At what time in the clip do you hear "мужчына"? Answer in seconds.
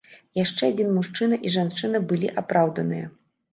0.95-1.39